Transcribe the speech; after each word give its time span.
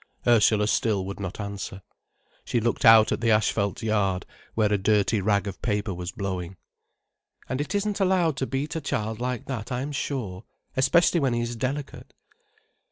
Ursula 0.25 0.65
still 0.65 1.05
would 1.05 1.19
not 1.19 1.39
answer. 1.39 1.83
She 2.43 2.59
looked 2.59 2.85
out 2.85 3.11
at 3.11 3.21
the 3.21 3.29
asphalt 3.29 3.83
yard, 3.83 4.25
where 4.55 4.73
a 4.73 4.77
dirty 4.79 5.21
rag 5.21 5.45
of 5.45 5.61
paper 5.61 5.93
was 5.93 6.11
blowing. 6.11 6.57
"And 7.47 7.61
it 7.61 7.75
isn't 7.75 7.99
allowed 7.99 8.35
to 8.37 8.47
beat 8.47 8.75
a 8.75 8.81
child 8.81 9.19
like 9.19 9.45
that, 9.45 9.71
I 9.71 9.81
am 9.81 9.91
sure, 9.91 10.43
especially 10.75 11.19
when 11.19 11.33
he 11.35 11.41
is 11.41 11.55
delicate." 11.55 12.15